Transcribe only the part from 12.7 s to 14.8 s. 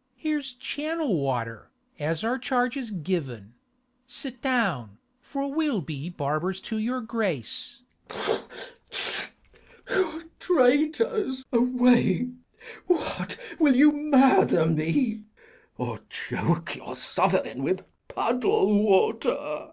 what, will you murder